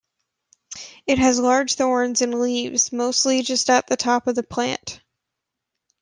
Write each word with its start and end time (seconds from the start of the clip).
It 1.05 1.19
has 1.19 1.37
large 1.39 1.75
thorns 1.75 2.23
and 2.23 2.33
leaves 2.41 2.91
mostly 2.91 3.43
just 3.43 3.69
at 3.69 3.85
the 3.85 3.95
top 3.95 4.25
of 4.25 4.33
the 4.33 4.41
plant. 4.41 4.99